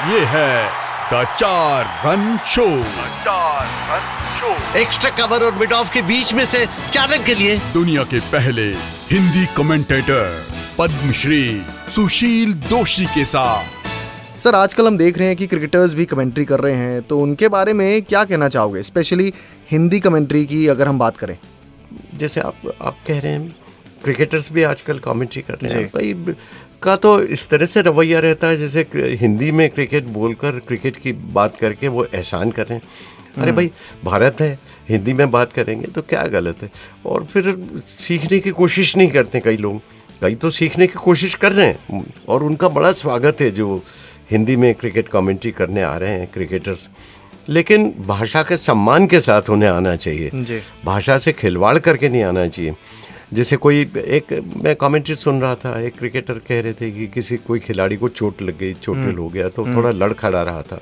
[0.00, 0.68] ये है
[1.12, 2.66] द चार रन शो
[3.24, 4.04] चार रन
[4.36, 8.20] शो एक्स्ट्रा कवर और मिड ऑफ़ के बीच में से चालन के लिए। दुनिया के
[8.32, 8.64] पहले
[9.10, 10.46] हिंदी कमेंटेटर
[10.78, 11.42] पद्मश्री
[11.94, 16.60] सुशील दोषी के साथ। सर आजकल हम देख रहे हैं कि क्रिकेटर्स भी कमेंट्री कर
[16.60, 18.82] रहे हैं तो उनके बारे में क्या कहना चाहोगे?
[18.82, 19.32] स्पेशली
[19.70, 21.36] हिंदी कमेंट्री की अगर हम बात करें।
[22.14, 23.54] जैसे आप आप कह रहे हैं
[24.04, 26.34] क्रिकेटर्स भी आजकल कमेंट्री कर रहे हैं। भाई
[26.82, 28.86] का तो इस तरह से रवैया रहता है जैसे
[29.20, 32.80] हिंदी में क्रिकेट बोलकर क्रिकेट की बात करके वो एहसान करें
[33.38, 33.70] अरे भाई
[34.04, 34.58] भारत है
[34.88, 36.70] हिंदी में बात करेंगे तो क्या गलत है?
[37.06, 37.44] और फिर
[37.86, 39.80] सीखने की कोशिश नहीं करते कई लोग।
[40.22, 43.82] कई तो सीखने की कोशिश कर रहे हैं और उनका बड़ा स्वागत है जो
[44.30, 46.88] हिंदी में क्रिकेट कमेंट्री करने आ रहे हैं क्रिकेटर्स।
[47.48, 52.46] लेकिन भाषा के सम्मान के साथ उन्हें आना चाहिए। भाषा से खिलवाड़ करके नहीं आना
[52.48, 52.74] चाहिए।
[53.32, 54.32] जैसे कोई एक
[54.64, 58.08] मैं कमेंट्री सुन रहा था एक क्रिकेटर कह रहे थे कि किसी कोई खिलाड़ी को
[58.08, 60.80] चोट लग गई चोटिल हो गया तो थोड़ा लड़खड़ा रहा था।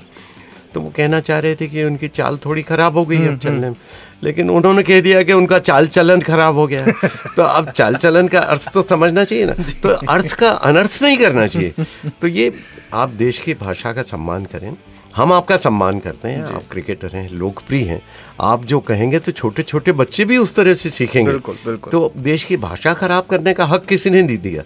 [0.73, 3.69] तो वो कहना चाह रहे थे कि उनकी चाल थोड़ी खराब हो गई अब चलने
[3.69, 3.75] में।
[4.23, 6.91] लेकिन उन्होंने कह दिया कि उनका चाल चलन खराब हो गया है।
[7.35, 11.17] तो अब चाल चलन का अर्थ तो समझना चाहिए ना। तो अर्थ का अनर्थ नहीं
[11.17, 11.73] करना चाहिए।
[12.21, 12.53] तो ये
[12.93, 14.77] आप देश की भाषा का सम्मान करें।
[15.15, 18.01] हम आपका सम्मान करते हैं। आप क्रिकेटर हैं लोकप्रिय हैं।
[18.41, 22.13] आप जो कहेंगे तो छोटे छोटे बच्चे भी उस तरह से सीखेंगे। बिल्कुल, बिल्कुल। तो
[22.17, 24.63] देश की भाषा खराब करने का हक किसी ने नहीं दिया।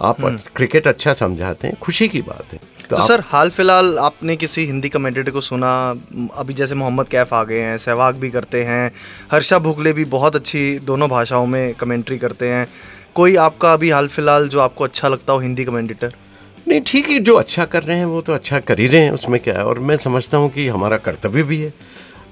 [0.00, 0.20] आप
[0.56, 2.60] क्रिकेट अच्छा समझाते हैं खुशी की बात है।
[2.90, 5.94] तो आप- सर हाल फ़िलहाल आपने किसी हिंदी कमेंटेटर को सुना
[6.34, 8.92] अभी जैसे मोहम्मद कैफ आ गए हैं सहवाग भी करते हैं
[9.32, 12.68] हर्षा भुगले भी बहुत अच्छी दोनों भाषाओं में कमेंट्री करते हैं।
[13.14, 16.12] कोई आपका अभी हाल फ़िलहाल जो आपको अच्छा लगता हो हिंदी कमेंटेटर?
[16.68, 19.10] नहीं ठीक है जो अच्छा कर रहे हैं वो तो अच्छा कर ही रहे हैं
[19.10, 19.64] उसमें क्या है?
[19.64, 21.74] और मैं समझता हूँ कि हमारा कर्तव्य भी है।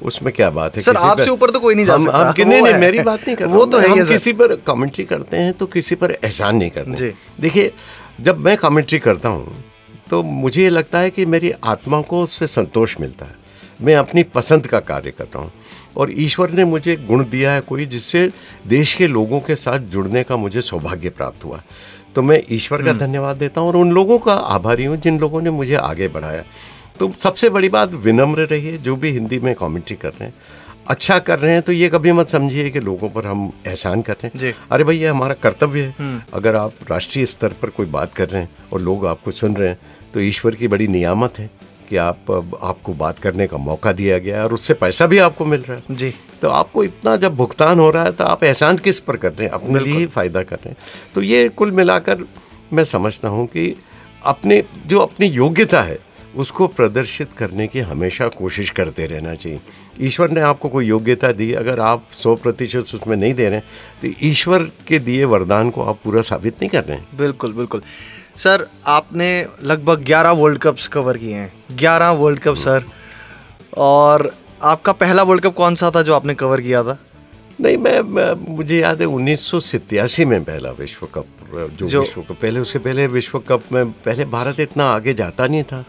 [0.03, 0.83] उसमें क्या बात है?
[0.83, 3.21] सर, आपसे ऊपर तो कोई नहीं जा हम- सकता, हम कि नहीं नहीं मेरी बात
[3.21, 6.57] नहीं कर वो तो है हम। किसी पर कमेंट्री करते हैं तो किसी पर एहसान
[6.57, 7.73] नहीं करते। देखिए
[8.21, 9.65] जब मैं कमेंट्री करता हूँ
[10.11, 13.35] तो मुझे ये लगता है कि मेरी आत्मा को उससे संतोष मिलता है।
[13.83, 15.53] मैं अपनी पसंद का कार्य करता हूँ।
[15.97, 18.31] और ईश्वर ने मुझे गुण दिया है कोई जिससे
[18.67, 21.63] देश के लोगों के साथ जुड़ने का मुझे सौभाग्य प्राप्त हुआ।
[22.15, 25.43] तो मैं ईश्वर का धन्यवाद देता हूँ और उन लोगों का आभारी हूँ जिन लोगों
[25.43, 26.45] ने मुझे आगे बढ़ाया।
[27.01, 30.35] तो सबसे बड़ी बात विनम्र रहिए जो भी हिंदी में कमेंट्री कर रहे हैं।
[30.89, 34.17] अच्छा कर रहे हैं तो ये कभी मत समझिए कि लोगों पर हम एहसान कर
[34.25, 38.15] रहे हैं। अरे भाई ये हमारा कर्तव्य है। अगर आप राष्ट्रीय स्तर पर कोई बात
[38.15, 39.79] कर रहे हैं और लोग आपको सुन रहे हैं
[40.15, 41.51] तो ईश्वर की बड़ी नियामत है
[41.89, 42.31] कि आप
[42.63, 45.77] आपको बात करने का मौका दिया गया है और उससे पैसा भी आपको मिल रहा
[45.79, 49.17] है। जी। तो आपको इतना जब भुगतान हो रहा है तो आप एहसान किस पर
[49.17, 49.51] कर रहे हैं?
[49.51, 50.77] अपने लिए ही फ़ायदा कर रहे हैं।
[51.15, 52.27] तो ये कुल मिलाकर
[52.73, 53.75] मैं समझता हूँ कि
[54.25, 55.99] अपने जो अपनी योग्यता है
[56.35, 59.61] उसको प्रदर्शित करने की हमेशा कोशिश करते रहना चाहिए।
[60.01, 63.65] ईश्वर ने आपको कोई योग्यता दी अगर आप सौ प्रतिशत उसमें नहीं दे रहे हैं
[64.03, 67.83] तो ईश्वर के दिए वरदान को आप पूरा साबित नहीं कर रहे हैं। बिल्कुल बिल्कुल।
[68.37, 72.85] सर आपने लगभग 11 वर्ल्ड कप्स कवर किए हैं। 11 वर्ल्ड कप सर
[73.79, 74.33] और
[74.63, 76.99] आपका पहला वर्ल्ड कप कौन सा था जो आपने कवर किया था?
[77.61, 81.25] नहीं मैं, मैं मुझे याद है उन्नीस सौ सतासी में पहला विश्व कप
[81.73, 85.47] जो, जो- विश्व कप पहले उसके पहले विश्व कप में पहले भारत इतना आगे जाता
[85.47, 85.85] नहीं था।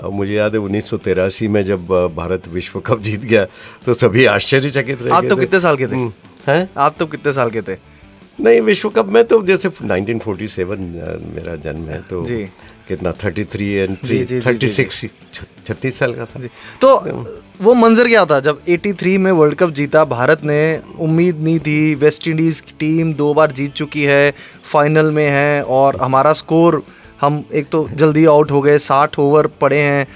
[0.00, 1.86] अ, मुझे याद है उन्नीस में जब
[2.16, 3.46] भारत विश्व कप जीत गया
[3.86, 5.94] तो सभी आश्चर्यचकित रहे आप तो कितने साल के थे?
[5.94, 6.12] हम्म,
[6.46, 6.70] हैं?
[6.76, 7.91] आप तो कितने साल के थे?
[8.40, 10.68] नहीं विश्व कप में तो जैसे 1947
[11.34, 12.44] मेरा जन्म है तो जी।
[12.88, 15.10] कितना 33 एंड जी, जी, जी, जी, 36
[15.66, 16.48] छत्तीस साल का था। जी।
[16.80, 16.96] तो
[17.62, 21.94] वो मंजर क्या था जब 83 में वर्ल्ड कप जीता भारत ने उम्मीद नहीं थी
[21.94, 24.34] वेस्ट इंडीज की टीम दो बार जीत चुकी है
[24.64, 26.82] फाइनल में है और हमारा स्कोर
[27.20, 30.06] हम एक तो जल्दी आउट हो गए 60 ओवर पड़े हैं।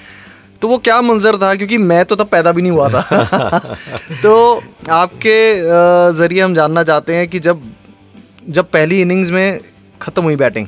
[0.63, 3.59] तो वो क्या मंजर था क्योंकि मैं तो तब पैदा भी नहीं हुआ था।
[4.23, 5.39] तो आपके
[6.17, 7.63] ज़रिए हम जानना चाहते हैं कि जब
[8.49, 9.61] जब पहली इनिंग्स में
[10.01, 10.67] ख़त्म हुई बैटिंग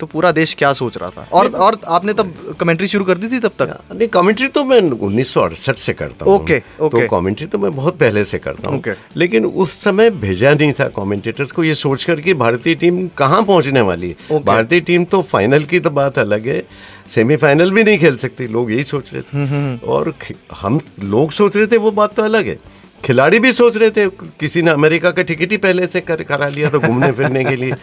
[0.00, 1.26] तो पूरा देश क्या सोच रहा था?
[1.32, 3.78] और और आपने तब कमेंट्री शुरू कर दी थी तब तक?
[3.92, 7.58] नहीं कमेंट्री तो मैं उन्नीस सौ अड़सठ से करता हूँ। Okay, okay. तो कमेंट्री तो
[7.58, 11.74] मैं बहुत पहले से करता हूँ। लेकिन उस समय भेजा नहीं था कमेंटेटर्स को। ये
[11.74, 16.18] सोचकर कि भारतीय टीम कहाँ पहुँचने वाली है। भारतीय टीम तो फाइनल की तो बात
[16.18, 16.62] अलग है।
[17.08, 20.14] सेमीफाइनल भी नहीं खेल सकती लोग यही सोच रहे थे। और
[20.56, 22.58] हम लोग सोच रहे थे वो बात तो अलग है।
[23.04, 24.08] खिलाड़ी भी सोच रहे थे,
[24.40, 27.56] किसी ने अमेरिका का टिकट ही पहले से कर, करा लिया था घूमने फिरने के
[27.56, 27.74] लिए।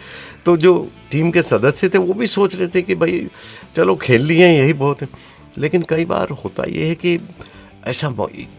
[0.44, 0.72] तो जो
[1.10, 3.26] टीम के सदस्य थे, वो भी सोच रहे थे कि भाई,
[3.76, 5.08] चलो खेल लिए, यही बहुत है।
[5.58, 7.18] लेकिन कई बार होता ये है कि
[7.86, 8.08] ऐसा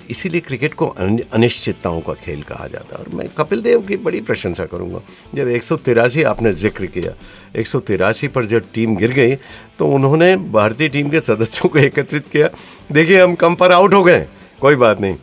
[0.10, 4.22] इसीलिए क्रिकेट को अनिश्चितताओं का खेल कहा जाता है। और मैं कपिल देव की बड़ी
[4.22, 5.02] प्रशंसा करूँगा।
[5.36, 7.14] जब एक सौ तिरासी आपने ज़िक्र किया,
[7.56, 9.36] एक सौ तिरासी पर जब टीम गिर गई
[9.80, 12.50] तो उन्होंने भारतीय टीम के सदस्यों को एकत्रित किया।
[12.92, 14.26] देखिए, हम कम पर आउट हो गए
[14.62, 15.16] कोई बात नहीं।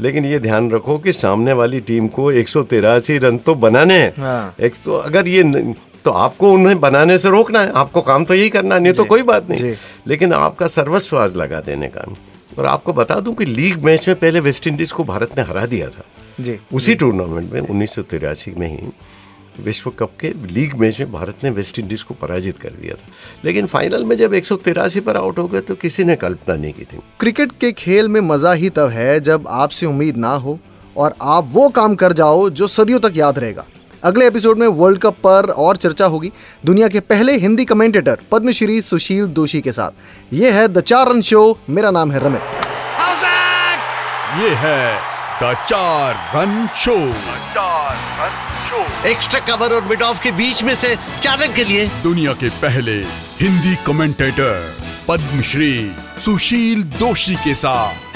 [0.00, 2.46] लेकिन ये ध्यान रखो कि सामने वाली टीम को एक
[3.10, 5.74] रन तो बनाने हैं। हाँ। एक सौ अगर ये न-
[6.04, 9.04] तो आपको उन्हें बनाने से रोकना है। आपको काम तो यही करना है नहीं तो
[9.04, 9.74] कोई बात नहीं।
[10.06, 12.14] लेकिन आपका सर्वस्व आज लगा देने का।
[12.58, 15.66] और आपको बता दूँ कि लीग मैच में पहले वेस्ट इंडीज को भारत ने हरा
[15.66, 16.02] दिया था।
[16.40, 18.78] जी। उसी टूर्नामेंट में उन्नीस सौ तिरासी में ही
[19.60, 23.08] विश्व कप के लीग मैच में भारत ने वेस्ट इंडीज को पराजित कर दिया था।
[23.44, 24.46] लेकिन फाइनल में जब एक
[25.00, 28.20] पर आउट हो गए तो किसी ने कल्पना नहीं की थी। क्रिकेट के खेल में
[28.20, 30.58] मज़ा ही तब है जब आपसे उम्मीद ना हो
[30.96, 33.64] और आप वो काम कर जाओ जो सदियों तक याद रहेगा।
[34.04, 36.30] अगले एपिसोड में वर्ल्ड कप पर और चर्चा होगी।
[36.64, 41.20] दुनिया के पहले हिंदी कमेंटेटर पद्मश्री सुशील दोषी के साथ। ये है द चार रन
[41.22, 42.40] शो। मेरा नाम है रमित।
[44.40, 44.98] ये है
[45.42, 48.59] द चार रन शो। द चार रन शो
[49.06, 52.96] एक्स्ट्रा कवर और मिड ऑफ़ के बीच में से चालक के लिए। दुनिया के पहले
[53.40, 54.78] हिंदी कमेंटेटर
[55.08, 55.92] पद्मश्री
[56.24, 58.09] सुशील दोषी के साथ।